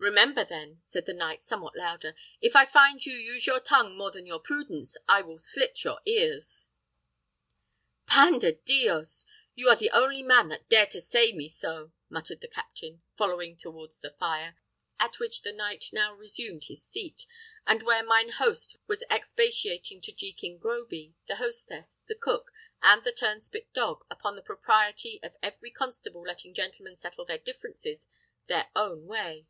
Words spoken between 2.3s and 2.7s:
"if I